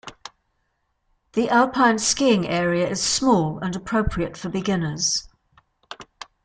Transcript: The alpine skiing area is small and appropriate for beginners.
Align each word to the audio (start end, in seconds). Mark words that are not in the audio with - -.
The 1.33 1.47
alpine 1.51 1.99
skiing 1.99 2.47
area 2.47 2.89
is 2.89 3.03
small 3.03 3.59
and 3.59 3.75
appropriate 3.75 4.35
for 4.35 4.49
beginners. 4.49 5.29